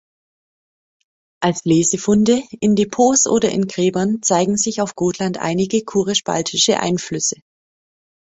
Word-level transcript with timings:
Als 1.43 1.63
Lesefunde, 1.63 2.41
in 2.59 2.75
Depots 2.75 3.27
oder 3.27 3.51
in 3.51 3.67
Gräbern 3.67 4.23
zeigen 4.23 4.57
sich 4.57 4.81
auf 4.81 4.95
Gotland 4.95 5.37
einige 5.37 5.83
kurisch-baltische 5.85 6.79
Einflüsse. 6.79 7.35